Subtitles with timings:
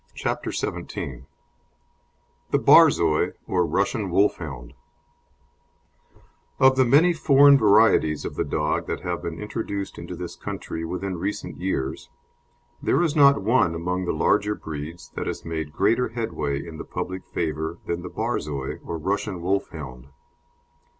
[0.15, 1.25] CHAPTER XVII
[2.49, 4.73] THE BORZOI OR RUSSIAN WOLFHOUND
[6.57, 10.83] Of the many foreign varieties of the dog that have been introduced into this country
[10.83, 12.09] within recent years,
[12.81, 16.83] there is not one among the larger breeds that has made greater headway in the
[16.83, 20.07] public favour than the Borzoi, or Russian Wolfhound.